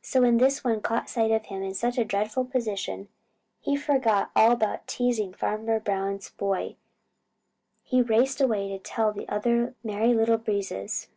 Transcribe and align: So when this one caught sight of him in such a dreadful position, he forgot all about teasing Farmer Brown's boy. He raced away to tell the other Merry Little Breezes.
So 0.00 0.22
when 0.22 0.38
this 0.38 0.64
one 0.64 0.80
caught 0.80 1.10
sight 1.10 1.30
of 1.30 1.44
him 1.44 1.62
in 1.62 1.74
such 1.74 1.98
a 1.98 2.04
dreadful 2.06 2.46
position, 2.46 3.08
he 3.60 3.76
forgot 3.76 4.30
all 4.34 4.50
about 4.50 4.86
teasing 4.86 5.34
Farmer 5.34 5.78
Brown's 5.78 6.30
boy. 6.30 6.76
He 7.82 8.00
raced 8.00 8.40
away 8.40 8.70
to 8.70 8.78
tell 8.78 9.12
the 9.12 9.28
other 9.28 9.74
Merry 9.84 10.14
Little 10.14 10.38
Breezes. 10.38 11.08